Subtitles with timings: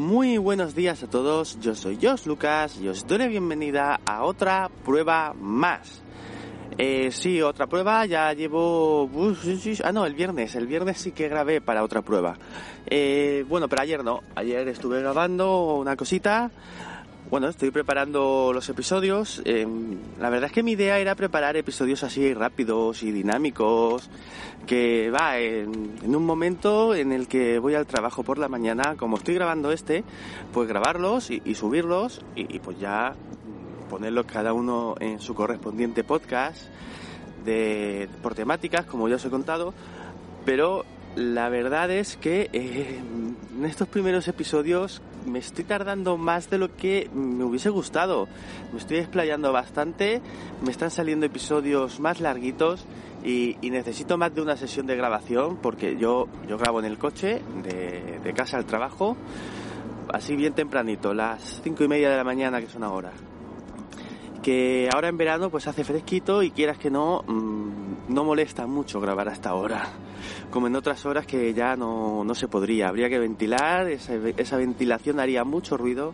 [0.00, 4.24] Muy buenos días a todos, yo soy Josh Lucas y os doy la bienvenida a
[4.24, 6.00] otra prueba más.
[6.78, 9.10] Eh, sí, otra prueba, ya llevo...
[9.42, 12.38] sí, Ah, no, el viernes, el viernes sí que grabé para otra prueba.
[12.86, 16.50] Eh, bueno, pero ayer no, ayer estuve grabando una cosita.
[17.30, 19.40] Bueno, estoy preparando los episodios.
[19.44, 19.64] Eh,
[20.18, 24.10] la verdad es que mi idea era preparar episodios así rápidos y dinámicos,
[24.66, 25.70] que va en,
[26.04, 30.02] un momento en el que voy al trabajo por la mañana, como estoy grabando este,
[30.52, 33.14] pues grabarlos y, subirlos y, y pues ya
[33.88, 36.62] ponerlos cada uno en su correspondiente podcast
[37.44, 39.72] de, por temáticas, como ya os he contado,
[40.44, 40.84] pero
[41.14, 43.00] la verdad es que eh,
[43.56, 48.28] en estos primeros episodios me estoy tardando más de lo que me hubiese gustado.
[48.72, 50.20] Me estoy explayando bastante,
[50.62, 52.84] me están saliendo episodios más larguitos
[53.24, 56.98] y, y necesito más de una sesión de grabación porque yo, yo grabo en el
[56.98, 59.16] coche, de, de casa al trabajo,
[60.12, 63.12] así bien tempranito, las cinco y media de la mañana que son ahora
[64.42, 67.79] que ahora en verano pues hace fresquito y quieras que no, mmm,
[68.10, 69.88] no molesta mucho grabar a esta hora,
[70.50, 74.56] como en otras horas que ya no, no se podría, habría que ventilar, esa, esa
[74.56, 76.12] ventilación haría mucho ruido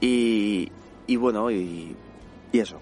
[0.00, 0.70] y,
[1.16, 1.94] bueno, y,
[2.52, 2.78] y eso.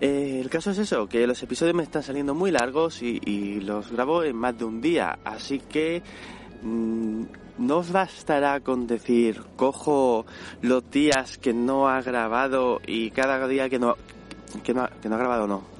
[0.00, 3.92] Eh, el caso es eso, que los episodios me están saliendo muy largos y, los
[3.92, 6.02] grabo en más de un día, así que
[6.62, 7.22] mmm,
[7.58, 10.26] no os bastará con decir, cojo
[10.62, 13.94] los días que no ha grabado y cada día que no,
[14.62, 15.73] que no, que no ha grabado, no.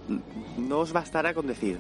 [0.59, 1.79] No os bastará con decir,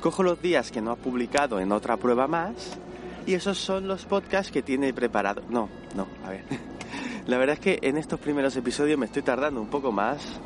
[0.00, 2.78] cojo los días que no ha publicado en otra prueba más
[3.26, 5.42] y esos son los podcasts que tiene preparado.
[5.48, 6.44] No, no, a ver.
[7.26, 10.40] La verdad es que en estos primeros episodios me estoy tardando un poco más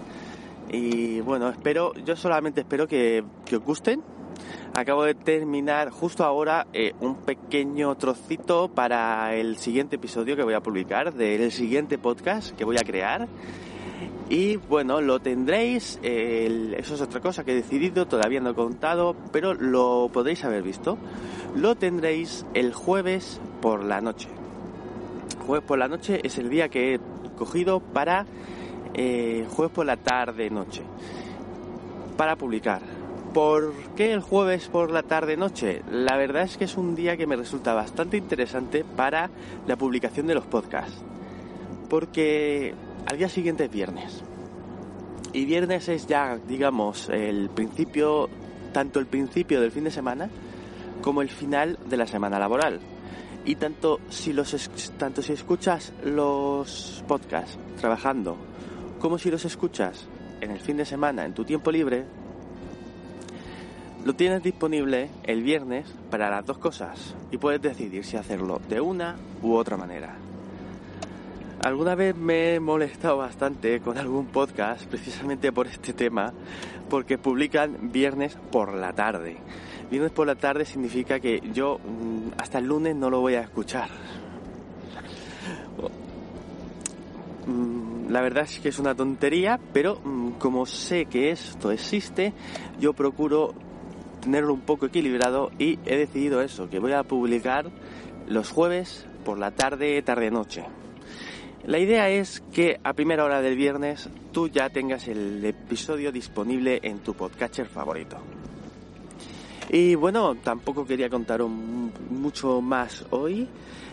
[0.69, 4.03] y bueno, espero, yo solamente espero que, que os gusten
[4.75, 10.53] Acabo de terminar justo ahora eh, un pequeño trocito para el siguiente episodio que voy
[10.53, 13.26] a publicar, del siguiente podcast que voy a crear.
[14.28, 19.14] Y bueno, lo tendréis, eso es otra cosa que he decidido, todavía no he contado,
[19.32, 20.98] pero lo podréis haber visto.
[21.54, 24.28] Lo tendréis el jueves por la noche.
[25.47, 27.00] Jueves por la noche es el día que he
[27.38, 28.26] cogido para
[28.94, 30.82] eh, jueves por la tarde noche
[32.16, 32.80] para publicar
[33.36, 35.82] ¿Por qué el jueves por la tarde-noche?
[35.91, 39.28] La verdad es que es un día que me resulta bastante interesante para
[39.66, 41.04] la publicación de los podcasts.
[41.91, 42.74] Porque
[43.06, 44.22] al día siguiente es viernes.
[45.32, 48.28] Y viernes es ya, digamos, el principio,
[48.72, 50.28] tanto el principio del fin de semana
[51.02, 52.80] como el final de la semana laboral.
[53.44, 58.36] Y tanto si, los, tanto si escuchas los podcasts trabajando
[58.98, 60.08] como si los escuchas
[60.40, 62.04] en el fin de semana, en tu tiempo libre,
[64.04, 68.80] lo tienes disponible el viernes para las dos cosas y puedes decidir si hacerlo de
[68.80, 70.16] una u otra manera.
[71.62, 76.32] Alguna vez me he molestado bastante con algún podcast precisamente por este tema
[76.88, 79.38] porque publican viernes por la tarde.
[79.90, 83.40] Viernes por la tarde significa que yo mm, hasta el lunes no lo voy a
[83.40, 83.88] escuchar.
[87.46, 92.32] Mm, la verdad es que es una tontería, pero mm, como sé que esto existe,
[92.78, 93.54] yo procuro
[94.20, 97.70] tenerlo un poco equilibrado y he decidido eso, que voy a publicar
[98.28, 100.64] los jueves por la tarde, tarde-noche.
[101.66, 106.78] La idea es que a primera hora del viernes tú ya tengas el episodio disponible
[106.84, 108.18] en tu podcatcher favorito.
[109.71, 113.48] Y bueno, tampoco quería contar mucho más hoy.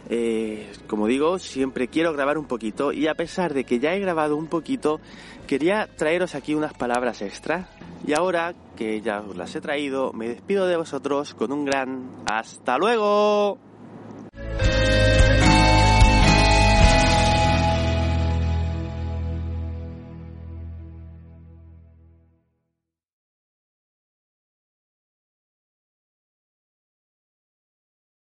[0.08, 4.00] Eh, como digo, siempre quiero grabar un poquito y a pesar de que ya he
[4.00, 5.00] grabado un poquito,
[5.48, 7.69] quería traeros aquí unas palabras extra.
[8.06, 12.08] Y ahora que ya os las he traído, me despido de vosotros con un gran
[12.28, 13.58] hasta luego.